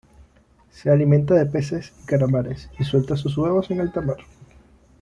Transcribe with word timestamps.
Se 0.71 0.89
alimenta 0.89 1.35
de 1.35 1.45
peces 1.45 1.93
y 2.01 2.07
calamares, 2.07 2.71
y 2.79 2.83
suelta 2.83 3.15
sus 3.15 3.37
huevos 3.37 3.69
en 3.69 3.81
alta 3.81 4.01
mar. 4.01 4.17